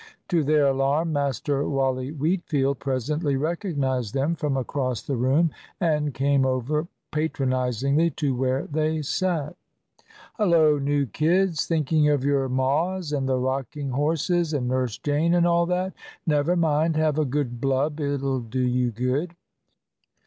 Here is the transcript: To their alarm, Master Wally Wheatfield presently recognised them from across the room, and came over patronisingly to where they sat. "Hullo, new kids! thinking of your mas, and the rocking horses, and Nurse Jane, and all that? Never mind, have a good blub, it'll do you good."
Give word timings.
To 0.29 0.43
their 0.43 0.65
alarm, 0.65 1.13
Master 1.13 1.69
Wally 1.69 2.09
Wheatfield 2.11 2.79
presently 2.79 3.35
recognised 3.35 4.15
them 4.15 4.33
from 4.35 4.57
across 4.57 5.03
the 5.03 5.15
room, 5.15 5.51
and 5.79 6.11
came 6.11 6.43
over 6.43 6.87
patronisingly 7.11 8.09
to 8.15 8.33
where 8.35 8.65
they 8.65 9.03
sat. 9.03 9.55
"Hullo, 10.39 10.79
new 10.79 11.05
kids! 11.05 11.67
thinking 11.67 12.09
of 12.09 12.23
your 12.23 12.49
mas, 12.49 13.11
and 13.11 13.29
the 13.29 13.37
rocking 13.37 13.89
horses, 13.91 14.53
and 14.55 14.67
Nurse 14.67 14.97
Jane, 14.97 15.35
and 15.35 15.45
all 15.45 15.67
that? 15.67 15.93
Never 16.25 16.55
mind, 16.55 16.95
have 16.95 17.19
a 17.19 17.23
good 17.23 17.61
blub, 17.61 17.99
it'll 17.99 18.39
do 18.39 18.61
you 18.61 18.89
good." 18.89 19.35